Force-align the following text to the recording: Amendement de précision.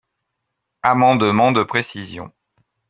Amendement 0.81 1.51
de 1.51 1.61
précision. 1.61 2.33